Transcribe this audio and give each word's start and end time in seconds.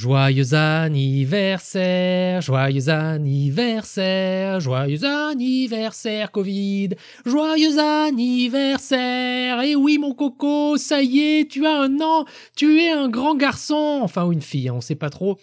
Joyeux 0.00 0.54
anniversaire, 0.54 2.40
joyeux 2.40 2.88
anniversaire, 2.88 4.58
joyeux 4.58 5.04
anniversaire 5.04 6.32
Covid, 6.32 6.88
joyeux 7.26 7.78
anniversaire. 7.78 9.60
Et 9.60 9.76
oui 9.76 9.98
mon 9.98 10.14
coco, 10.14 10.78
ça 10.78 11.02
y 11.02 11.20
est, 11.20 11.50
tu 11.50 11.66
as 11.66 11.82
un 11.82 12.00
an, 12.00 12.24
tu 12.56 12.80
es 12.80 12.88
un 12.90 13.10
grand 13.10 13.34
garçon, 13.34 14.00
enfin 14.02 14.24
ou 14.24 14.32
une 14.32 14.40
fille, 14.40 14.70
hein, 14.70 14.74
on 14.74 14.80
sait 14.80 14.94
pas 14.94 15.10
trop. 15.10 15.36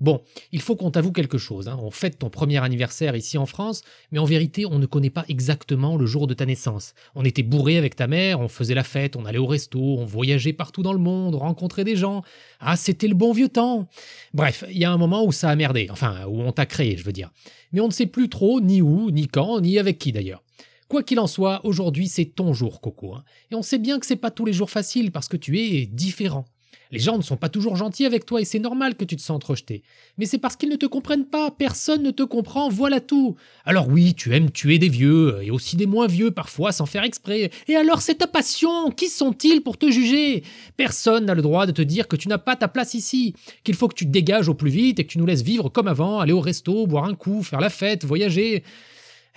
Bon, 0.00 0.22
il 0.52 0.60
faut 0.60 0.76
qu'on 0.76 0.92
t'avoue 0.92 1.10
quelque 1.10 1.38
chose. 1.38 1.66
Hein. 1.66 1.78
On 1.82 1.90
fête 1.90 2.18
ton 2.18 2.30
premier 2.30 2.62
anniversaire 2.62 3.16
ici 3.16 3.36
en 3.36 3.46
France, 3.46 3.82
mais 4.12 4.20
en 4.20 4.24
vérité, 4.24 4.64
on 4.64 4.78
ne 4.78 4.86
connaît 4.86 5.10
pas 5.10 5.24
exactement 5.28 5.96
le 5.96 6.06
jour 6.06 6.28
de 6.28 6.34
ta 6.34 6.46
naissance. 6.46 6.94
On 7.16 7.24
était 7.24 7.42
bourré 7.42 7.78
avec 7.78 7.96
ta 7.96 8.06
mère, 8.06 8.40
on 8.40 8.48
faisait 8.48 8.74
la 8.74 8.84
fête, 8.84 9.16
on 9.16 9.24
allait 9.24 9.38
au 9.38 9.46
resto, 9.46 9.80
on 9.80 10.04
voyageait 10.04 10.52
partout 10.52 10.82
dans 10.82 10.92
le 10.92 11.00
monde, 11.00 11.34
on 11.34 11.38
rencontrait 11.38 11.84
des 11.84 11.96
gens. 11.96 12.22
Ah, 12.60 12.76
c'était 12.76 13.08
le 13.08 13.14
bon 13.14 13.32
vieux 13.32 13.48
temps. 13.48 13.88
Bref, 14.34 14.64
il 14.70 14.78
y 14.78 14.84
a 14.84 14.92
un 14.92 14.98
moment 14.98 15.24
où 15.24 15.32
ça 15.32 15.50
a 15.50 15.56
merdé, 15.56 15.88
enfin, 15.90 16.26
où 16.26 16.42
on 16.42 16.52
t'a 16.52 16.66
créé, 16.66 16.96
je 16.96 17.04
veux 17.04 17.12
dire. 17.12 17.30
Mais 17.72 17.80
on 17.80 17.88
ne 17.88 17.92
sait 17.92 18.06
plus 18.06 18.28
trop 18.28 18.60
ni 18.60 18.80
où, 18.82 19.10
ni 19.10 19.26
quand, 19.26 19.60
ni 19.60 19.78
avec 19.78 19.98
qui 19.98 20.12
d'ailleurs. 20.12 20.44
Quoi 20.88 21.02
qu'il 21.02 21.18
en 21.20 21.26
soit, 21.26 21.60
aujourd'hui 21.64 22.08
c'est 22.08 22.24
ton 22.24 22.54
jour, 22.54 22.80
Coco. 22.80 23.14
Hein. 23.14 23.24
Et 23.50 23.54
on 23.54 23.62
sait 23.62 23.78
bien 23.78 23.98
que 23.98 24.06
c'est 24.06 24.16
pas 24.16 24.30
tous 24.30 24.46
les 24.46 24.52
jours 24.52 24.70
facile 24.70 25.10
parce 25.10 25.28
que 25.28 25.36
tu 25.36 25.58
es 25.58 25.86
différent. 25.86 26.46
Les 26.90 26.98
gens 26.98 27.18
ne 27.18 27.22
sont 27.22 27.36
pas 27.36 27.48
toujours 27.48 27.76
gentils 27.76 28.06
avec 28.06 28.24
toi 28.24 28.40
et 28.40 28.44
c'est 28.44 28.58
normal 28.58 28.94
que 28.94 29.04
tu 29.04 29.16
te 29.16 29.20
sentes 29.20 29.44
rejeté. 29.44 29.82
Mais 30.16 30.24
c'est 30.24 30.38
parce 30.38 30.56
qu'ils 30.56 30.70
ne 30.70 30.76
te 30.76 30.86
comprennent 30.86 31.26
pas, 31.26 31.50
personne 31.50 32.02
ne 32.02 32.10
te 32.10 32.22
comprend, 32.22 32.68
voilà 32.70 33.00
tout. 33.00 33.36
Alors 33.64 33.88
oui, 33.88 34.14
tu 34.14 34.34
aimes 34.34 34.50
tuer 34.50 34.78
des 34.78 34.88
vieux, 34.88 35.38
et 35.42 35.50
aussi 35.50 35.76
des 35.76 35.86
moins 35.86 36.06
vieux 36.06 36.30
parfois 36.30 36.72
sans 36.72 36.86
faire 36.86 37.04
exprès. 37.04 37.50
Et 37.68 37.76
alors 37.76 38.00
c'est 38.00 38.16
ta 38.16 38.26
passion, 38.26 38.90
qui 38.90 39.08
sont-ils 39.08 39.60
pour 39.60 39.76
te 39.76 39.90
juger? 39.90 40.42
Personne 40.76 41.26
n'a 41.26 41.34
le 41.34 41.42
droit 41.42 41.66
de 41.66 41.72
te 41.72 41.82
dire 41.82 42.08
que 42.08 42.16
tu 42.16 42.28
n'as 42.28 42.38
pas 42.38 42.56
ta 42.56 42.68
place 42.68 42.94
ici, 42.94 43.34
qu'il 43.64 43.74
faut 43.74 43.88
que 43.88 43.94
tu 43.94 44.06
te 44.06 44.10
dégages 44.10 44.48
au 44.48 44.54
plus 44.54 44.70
vite 44.70 44.98
et 44.98 45.04
que 45.04 45.12
tu 45.12 45.18
nous 45.18 45.26
laisses 45.26 45.42
vivre 45.42 45.68
comme 45.68 45.88
avant, 45.88 46.20
aller 46.20 46.32
au 46.32 46.40
resto, 46.40 46.86
boire 46.86 47.04
un 47.04 47.14
coup, 47.14 47.42
faire 47.42 47.60
la 47.60 47.70
fête, 47.70 48.04
voyager. 48.04 48.64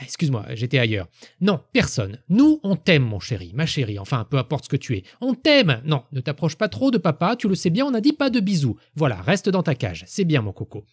Excuse-moi, 0.02 0.46
j'étais 0.54 0.80
ailleurs. 0.80 1.08
Non, 1.42 1.60
personne. 1.74 2.20
Nous, 2.30 2.60
on 2.64 2.76
t'aime, 2.76 3.04
mon 3.04 3.20
chéri, 3.20 3.52
ma 3.54 3.66
chérie, 3.66 4.00
enfin, 4.00 4.26
peu 4.30 4.38
importe 4.38 4.66
ce 4.66 4.70
que 4.70 4.78
tu 4.78 4.96
es. 4.96 5.04
On 5.22 5.34
t'aime 5.34 5.82
Non, 5.86 6.04
ne 6.12 6.22
t'approche 6.22 6.56
pas 6.56 6.70
trop 6.70 6.92
de 6.92 6.98
papa, 6.98 7.36
tu 7.36 7.48
le 7.48 7.56
sais 7.56 7.70
bien, 7.70 7.86
on 7.86 7.92
n'a 7.92 8.02
dit 8.02 8.14
pas 8.14 8.30
de 8.30 8.40
bisous. 8.40 8.78
Voilà, 8.96 9.16
reste 9.16 9.50
dans 9.50 9.64
ta 9.64 9.76
cage, 9.76 10.04
c'est 10.08 10.26
bien, 10.26 10.42
mon 10.42 10.54
coco. 10.54 10.86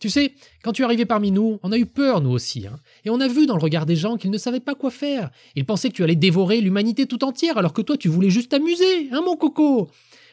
Tu 0.00 0.08
sais, 0.08 0.32
quand 0.62 0.72
tu 0.72 0.80
es 0.80 0.84
arrivé 0.86 1.04
parmi 1.04 1.30
nous, 1.30 1.60
on 1.62 1.72
a 1.72 1.78
eu 1.78 1.84
peur, 1.84 2.22
nous 2.22 2.30
aussi. 2.30 2.66
Hein. 2.66 2.80
Et 3.04 3.10
on 3.10 3.20
a 3.20 3.28
vu 3.28 3.46
dans 3.46 3.56
le 3.56 3.62
regard 3.62 3.84
des 3.84 3.96
gens 3.96 4.16
qu'ils 4.16 4.30
ne 4.30 4.38
savaient 4.38 4.58
pas 4.58 4.74
quoi 4.74 4.90
faire. 4.90 5.30
Ils 5.56 5.66
pensaient 5.66 5.90
que 5.90 5.94
tu 5.94 6.02
allais 6.02 6.16
dévorer 6.16 6.62
l'humanité 6.62 7.06
tout 7.06 7.22
entière, 7.22 7.58
alors 7.58 7.74
que 7.74 7.82
toi, 7.82 7.98
tu 7.98 8.08
voulais 8.08 8.30
juste 8.30 8.50
t'amuser, 8.50 9.10
hein, 9.12 9.20
mon 9.22 9.36
coco? 9.36 9.90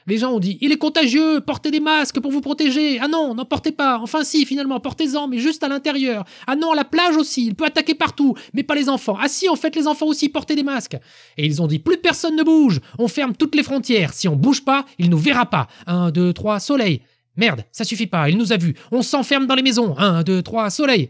Les 0.08 0.17
gens 0.17 0.31
ont 0.31 0.39
dit 0.39 0.58
il 0.61 0.72
est 0.72 0.77
contagieux, 0.77 1.41
portez 1.41 1.69
des 1.69 1.80
masques 1.80 2.19
pour 2.19 2.31
vous 2.31 2.41
protéger. 2.41 3.00
Ah 3.00 3.08
non, 3.08 3.36
n'en 3.36 3.45
portez 3.45 3.72
pas. 3.72 4.00
Enfin 4.02 4.23
si, 4.23 4.45
finalement, 4.45 4.80
portez-en, 4.80 5.27
mais 5.27 5.38
juste 5.38 5.63
à 5.63 5.67
l'intérieur. 5.67 6.25
Ah 6.47 6.55
non, 6.55 6.73
la 6.73 6.86
plage 6.86 7.16
aussi, 7.17 7.45
il 7.45 7.55
peut 7.55 7.66
attaquer 7.66 7.94
partout, 7.94 8.35
mais 8.53 8.63
pas 8.63 8.75
les 8.75 8.89
enfants. 8.89 9.17
Ah 9.22 9.28
si, 9.28 9.47
en 9.50 9.55
fait, 9.55 9.75
les 9.75 9.88
enfants 9.88 10.08
aussi, 10.08 10.30
portez 10.30 10.55
des 10.55 10.63
masques. 10.63 10.97
Et 11.38 11.45
ils 11.45 11.61
ont 11.61 11.67
dit 11.67 11.80
plus 11.80 11.97
personne 11.97 12.35
ne 12.35 12.44
bouge. 12.44 12.80
On 12.97 13.08
ferme 13.08 13.35
toutes 13.35 13.55
les 13.55 13.63
frontières. 13.63 14.13
Si 14.13 14.28
on 14.28 14.35
bouge 14.35 14.63
pas, 14.63 14.85
il 14.97 15.09
nous 15.09 15.17
verra 15.17 15.45
pas. 15.45 15.67
Un, 15.85 16.09
deux, 16.09 16.33
trois, 16.33 16.59
soleil. 16.59 17.02
Merde, 17.35 17.63
ça 17.72 17.83
suffit 17.83 18.08
pas, 18.08 18.30
il 18.30 18.38
nous 18.38 18.52
a 18.52 18.58
vus. 18.58 18.75
On 18.91 19.03
s'enferme 19.03 19.45
dans 19.45 19.55
les 19.55 19.61
maisons. 19.61 19.95
Un, 19.97 20.23
deux, 20.23 20.41
trois, 20.41 20.69
soleil. 20.69 21.09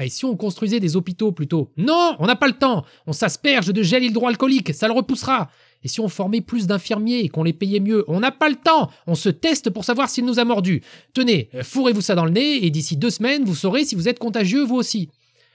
Et 0.00 0.08
si 0.08 0.24
on 0.24 0.36
construisait 0.36 0.80
des 0.80 0.96
hôpitaux 0.96 1.32
plutôt? 1.32 1.70
Non, 1.76 2.16
on 2.18 2.26
n'a 2.26 2.36
pas 2.36 2.48
le 2.48 2.52
temps. 2.54 2.84
On 3.06 3.12
s'asperge 3.12 3.72
de 3.72 3.82
gel 3.82 4.04
hydroalcoolique, 4.04 4.74
ça 4.74 4.88
le 4.88 4.92
repoussera. 4.92 5.48
Et 5.84 5.88
si 5.88 6.00
on 6.00 6.08
formait 6.08 6.40
plus 6.40 6.66
d'infirmiers 6.66 7.20
et 7.20 7.28
qu'on 7.28 7.44
les 7.44 7.52
payait 7.52 7.80
mieux? 7.80 8.04
On 8.08 8.20
n'a 8.20 8.32
pas 8.32 8.48
le 8.48 8.56
temps 8.56 8.90
On 9.06 9.14
se 9.14 9.28
teste 9.28 9.70
pour 9.70 9.84
savoir 9.84 10.08
s'il 10.08 10.24
nous 10.24 10.38
a 10.38 10.44
mordu. 10.44 10.82
Tenez, 11.14 11.48
fourrez-vous 11.62 12.00
ça 12.00 12.14
dans 12.14 12.24
le 12.24 12.30
nez 12.30 12.64
et 12.64 12.70
d'ici 12.70 12.96
deux 12.96 13.10
semaines, 13.10 13.44
vous 13.44 13.54
saurez 13.54 13.84
si 13.84 13.94
vous 13.94 14.08
êtes 14.08 14.18
contagieux 14.18 14.64
vous 14.64 14.76
aussi. 14.76 15.08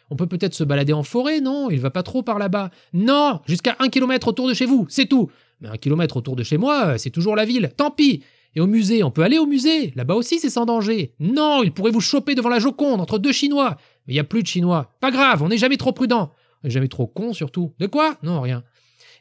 On 0.10 0.16
peut 0.16 0.28
peut-être 0.28 0.54
se 0.54 0.64
balader 0.64 0.94
en 0.94 1.04
forêt, 1.04 1.40
non? 1.40 1.70
Il 1.70 1.80
va 1.80 1.90
pas 1.90 2.04
trop 2.04 2.22
par 2.22 2.38
là-bas. 2.38 2.70
Non 2.94 3.40
Jusqu'à 3.46 3.76
un 3.80 3.90
kilomètre 3.90 4.28
autour 4.28 4.48
de 4.48 4.54
chez 4.54 4.66
vous, 4.66 4.86
c'est 4.90 5.06
tout. 5.06 5.30
Mais 5.62 5.70
un 5.70 5.78
kilomètre 5.78 6.18
autour 6.18 6.36
de 6.36 6.44
chez 6.44 6.58
moi, 6.58 6.98
c'est 6.98 7.12
toujours 7.12 7.36
la 7.36 7.46
ville. 7.46 7.72
Tant 7.76 7.92
pis 7.92 8.24
et 8.54 8.60
au 8.60 8.68
musée, 8.68 9.04
on 9.04 9.12
peut 9.12 9.22
aller 9.22 9.38
au 9.38 9.46
musée? 9.46 9.94
Là-bas 9.96 10.16
aussi, 10.16 10.40
c'est 10.40 10.50
sans 10.50 10.66
danger. 10.66 11.14
Non, 11.20 11.64
il 11.64 11.72
pourrait 11.72 11.92
vous 11.92 12.02
choper 12.02 12.36
devant 12.36 12.50
la 12.50 12.60
Joconde 12.60 13.00
entre 13.00 13.18
deux 13.18 13.32
Chinois. 13.32 13.78
Mais 14.08 14.14
il 14.14 14.16
n'y 14.16 14.20
a 14.20 14.26
plus 14.26 14.44
de 14.44 14.48
Chinois. 14.48 14.94
Pas 15.00 15.12
grave, 15.12 15.44
on 15.44 15.50
n'est 15.50 15.58
jamais 15.58 15.78
trop 15.78 15.92
prudent. 15.92 16.34
On 16.64 16.68
n'est 16.68 16.72
jamais 16.72 16.88
trop 16.88 17.08
con, 17.08 17.34
surtout. 17.34 17.74
De 17.80 17.88
quoi? 17.88 18.18
Non, 18.24 18.42
rien. 18.42 18.64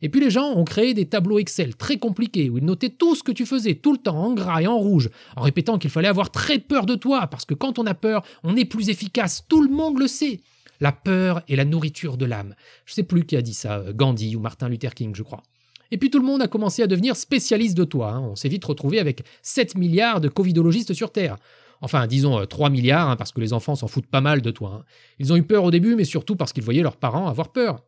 Et 0.03 0.09
puis 0.09 0.21
les 0.21 0.31
gens 0.31 0.53
ont 0.53 0.65
créé 0.65 0.95
des 0.95 1.07
tableaux 1.07 1.39
Excel 1.39 1.77
très 1.77 1.99
compliqués 1.99 2.49
où 2.49 2.59
ils 2.59 2.65
notaient 2.65 2.91
tout 2.91 3.15
ce 3.15 3.23
que 3.23 3.33
tu 3.33 3.45
faisais 3.45 3.75
tout 3.75 3.93
le 3.93 3.99
temps 3.99 4.17
en 4.17 4.33
gras 4.33 4.63
et 4.63 4.67
en 4.67 4.79
rouge, 4.79 5.11
en 5.37 5.43
répétant 5.43 5.79
qu'il 5.79 5.91
fallait 5.91 6.09
avoir 6.09 6.31
très 6.31 6.59
peur 6.59 6.87
de 6.87 6.95
toi, 6.95 7.27
parce 7.27 7.45
que 7.45 7.55
quand 7.55 7.79
on 7.79 7.87
a 7.87 7.95
peur, 7.95 8.25
on 8.43 8.57
est 8.57 8.65
plus 8.65 8.89
efficace, 8.89 9.45
tout 9.49 9.63
le 9.63 9.69
monde 9.69 9.99
le 9.99 10.07
sait. 10.07 10.41
La 10.81 10.93
peur 10.93 11.43
est 11.49 11.57
la 11.57 11.67
nourriture 11.67 12.17
de 12.17 12.25
l'âme. 12.25 12.55
Je 12.87 12.95
sais 12.95 13.03
plus 13.03 13.27
qui 13.27 13.37
a 13.37 13.43
dit 13.43 13.53
ça, 13.53 13.85
Gandhi 13.93 14.35
ou 14.37 14.41
Martin 14.41 14.71
Luther 14.71 14.95
King, 14.95 15.15
je 15.15 15.23
crois. 15.23 15.43
Et 15.91 15.99
puis 15.99 16.11
tout 16.11 16.19
le 16.19 16.25
monde 16.25 16.41
a 16.41 16.49
commencé 16.49 16.83
à 16.83 16.87
devenir 16.87 17.17
spécialiste 17.17 17.77
de 17.77 17.85
toi. 17.85 18.13
Hein. 18.13 18.21
On 18.21 18.37
s'est 18.37 18.49
vite 18.49 18.65
retrouvé 18.65 18.99
avec 19.01 19.23
7 19.43 19.77
milliards 19.77 20.21
de 20.21 20.29
covidologistes 20.29 20.95
sur 20.95 21.13
Terre. 21.13 21.37
Enfin, 21.81 22.07
disons 22.07 22.45
3 22.45 22.69
euh, 22.69 22.71
milliards, 22.71 23.09
hein, 23.09 23.17
parce 23.17 23.33
que 23.33 23.41
les 23.41 23.53
enfants 23.53 23.75
s'en 23.75 23.89
foutent 23.89 24.07
pas 24.07 24.21
mal 24.21 24.43
de 24.43 24.51
toi. 24.51 24.81
Hein. 24.81 24.85
Ils 25.19 25.33
ont 25.33 25.37
eu 25.37 25.43
peur 25.43 25.65
au 25.65 25.71
début, 25.71 25.97
mais 25.97 26.05
surtout 26.05 26.37
parce 26.37 26.53
qu'ils 26.53 26.63
voyaient 26.63 26.83
leurs 26.83 26.97
parents 26.97 27.29
avoir 27.29 27.53
peur. 27.53 27.83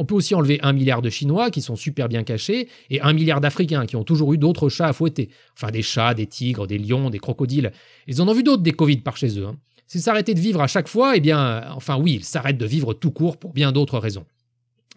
On 0.00 0.04
peut 0.04 0.14
aussi 0.14 0.34
enlever 0.34 0.60
un 0.62 0.72
milliard 0.72 1.02
de 1.02 1.10
Chinois 1.10 1.50
qui 1.50 1.60
sont 1.60 1.74
super 1.74 2.08
bien 2.08 2.22
cachés 2.22 2.68
et 2.88 3.00
un 3.00 3.12
milliard 3.12 3.40
d'Africains 3.40 3.84
qui 3.86 3.96
ont 3.96 4.04
toujours 4.04 4.32
eu 4.32 4.38
d'autres 4.38 4.68
chats 4.68 4.86
à 4.86 4.92
fouetter. 4.92 5.28
Enfin, 5.56 5.72
des 5.72 5.82
chats, 5.82 6.14
des 6.14 6.26
tigres, 6.26 6.68
des 6.68 6.78
lions, 6.78 7.10
des 7.10 7.18
crocodiles. 7.18 7.72
Ils 8.06 8.22
en 8.22 8.28
ont 8.28 8.32
vu 8.32 8.44
d'autres 8.44 8.62
des 8.62 8.72
Covid 8.72 8.98
par 8.98 9.16
chez 9.16 9.38
eux. 9.40 9.46
Hein. 9.46 9.56
S'ils 9.88 10.02
s'arrêtaient 10.02 10.34
de 10.34 10.40
vivre 10.40 10.60
à 10.60 10.68
chaque 10.68 10.86
fois, 10.86 11.16
eh 11.16 11.20
bien, 11.20 11.64
enfin 11.74 11.96
oui, 11.96 12.14
ils 12.14 12.24
s'arrêtent 12.24 12.58
de 12.58 12.66
vivre 12.66 12.94
tout 12.94 13.10
court 13.10 13.38
pour 13.38 13.52
bien 13.54 13.72
d'autres 13.72 13.98
raisons. 13.98 14.26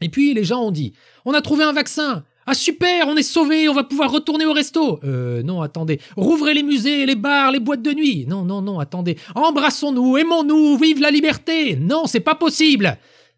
Et 0.01 0.09
puis 0.09 0.33
les 0.33 0.43
gens 0.43 0.61
ont 0.61 0.71
dit 0.71 0.93
On 1.25 1.33
a 1.33 1.41
trouvé 1.41 1.63
un 1.63 1.73
vaccin 1.73 2.23
ah 2.51 2.53
super, 2.53 3.07
on 3.07 3.15
est 3.15 3.23
sauvés, 3.23 3.69
on 3.69 3.73
va 3.73 3.85
pouvoir 3.85 4.11
retourner 4.11 4.45
au 4.45 4.51
resto. 4.51 4.99
Euh 5.05 5.41
non, 5.41 5.61
attendez. 5.61 6.01
Rouvrez 6.17 6.53
les 6.53 6.63
musées, 6.63 7.05
les 7.05 7.15
bars, 7.15 7.49
les 7.49 7.61
boîtes 7.61 7.81
de 7.81 7.93
nuit. 7.93 8.25
Non, 8.27 8.43
non, 8.43 8.61
non, 8.61 8.77
attendez. 8.79 9.15
Embrassons-nous, 9.35 10.17
aimons-nous, 10.17 10.77
vive 10.77 10.99
la 10.99 11.11
liberté. 11.11 11.77
Non, 11.77 12.07
c'est 12.07 12.19
pas 12.19 12.35
possible. 12.35 12.97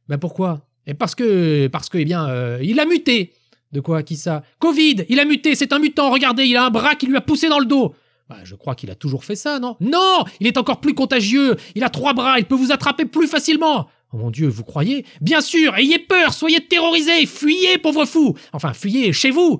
Ben 0.10 0.18
pourquoi? 0.18 0.62
Et 0.88 0.96
parce 0.96 1.14
que, 1.14 1.68
parce 1.68 1.90
que, 1.90 2.00
eh 2.00 2.06
bien, 2.06 2.28
euh, 2.28 2.58
il 2.64 2.80
a 2.80 2.86
muté. 2.86 3.34
De 3.72 3.82
quoi? 3.82 4.02
Qui 4.02 4.16
ça? 4.16 4.42
Covid 4.58 5.06
Il 5.10 5.20
a 5.20 5.26
muté, 5.26 5.54
c'est 5.54 5.74
un 5.74 5.80
mutant, 5.80 6.10
regardez, 6.10 6.46
il 6.46 6.58
a 6.58 6.66
un 6.66 6.72
bras 6.72 6.96
qui 6.96 7.06
lui 7.06 7.16
a 7.16 7.22
poussé 7.22 7.50
dans 7.50 7.60
le 7.60 7.66
dos. 7.66 7.94
Bah, 8.30 8.38
je 8.44 8.56
crois 8.56 8.74
qu'il 8.74 8.90
a 8.90 8.96
toujours 8.96 9.26
fait 9.26 9.36
ça, 9.36 9.60
non? 9.60 9.78
Non 9.80 10.24
Il 10.40 10.48
est 10.48 10.58
encore 10.58 10.80
plus 10.80 10.96
contagieux 10.96 11.56
Il 11.76 11.84
a 11.84 11.90
trois 11.90 12.14
bras, 12.14 12.40
il 12.40 12.46
peut 12.46 12.56
vous 12.56 12.72
attraper 12.72 13.06
plus 13.06 13.28
facilement 13.28 13.88
Oh 14.14 14.18
mon 14.18 14.30
Dieu, 14.30 14.48
vous 14.48 14.64
croyez? 14.64 15.06
Bien 15.22 15.42
sûr 15.42 15.76
Ayez 15.76 15.98
peur, 15.98 16.34
soyez 16.34 16.66
terrorisés, 16.66 17.26
fuyez, 17.26 17.80
pauvre 17.80 18.06
fou 18.06 18.36
Enfin, 18.54 18.74
fuyez 18.74 19.12
chez 19.12 19.32
vous 19.32 19.60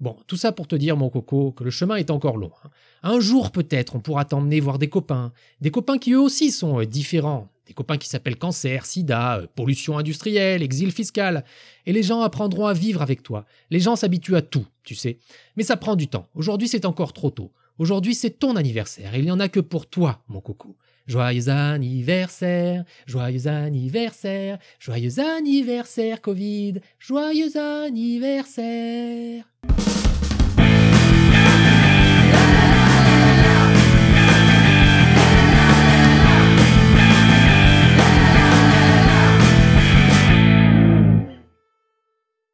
Bon, 0.00 0.16
tout 0.26 0.36
ça 0.36 0.50
pour 0.50 0.66
te 0.66 0.74
dire, 0.74 0.96
mon 0.96 1.08
coco, 1.08 1.52
que 1.52 1.62
le 1.62 1.70
chemin 1.70 1.96
est 1.96 2.10
encore 2.10 2.36
long. 2.36 2.50
Hein. 2.64 2.70
Un 3.04 3.20
jour 3.20 3.52
peut-être, 3.52 3.94
on 3.94 4.00
pourra 4.00 4.24
t'emmener 4.24 4.58
voir 4.58 4.78
des 4.78 4.88
copains, 4.88 5.32
des 5.60 5.70
copains 5.70 5.98
qui 5.98 6.12
eux 6.12 6.20
aussi 6.20 6.50
sont 6.50 6.80
euh, 6.80 6.84
différents, 6.84 7.48
des 7.66 7.74
copains 7.74 7.96
qui 7.96 8.08
s'appellent 8.08 8.36
cancer, 8.36 8.84
sida, 8.84 9.36
euh, 9.36 9.46
pollution 9.54 9.96
industrielle, 9.96 10.62
exil 10.62 10.90
fiscal. 10.90 11.44
Et 11.86 11.92
les 11.92 12.02
gens 12.02 12.22
apprendront 12.22 12.66
à 12.66 12.72
vivre 12.72 13.02
avec 13.02 13.22
toi. 13.22 13.46
Les 13.70 13.78
gens 13.78 13.94
s'habituent 13.94 14.36
à 14.36 14.42
tout, 14.42 14.66
tu 14.82 14.96
sais. 14.96 15.18
Mais 15.56 15.62
ça 15.62 15.76
prend 15.76 15.94
du 15.94 16.08
temps. 16.08 16.28
Aujourd'hui, 16.34 16.66
c'est 16.66 16.84
encore 16.84 17.12
trop 17.12 17.30
tôt. 17.30 17.52
Aujourd'hui, 17.78 18.16
c'est 18.16 18.38
ton 18.38 18.56
anniversaire. 18.56 19.14
Il 19.14 19.24
n'y 19.24 19.30
en 19.30 19.40
a 19.40 19.48
que 19.48 19.60
pour 19.60 19.86
toi, 19.86 20.22
mon 20.28 20.40
coco. 20.40 20.76
Joyeux 21.06 21.50
anniversaire, 21.50 22.84
joyeux 23.06 23.46
anniversaire, 23.46 24.58
joyeux 24.78 25.20
anniversaire 25.20 26.22
Covid, 26.22 26.80
joyeux 26.98 27.56
anniversaire. 27.58 29.44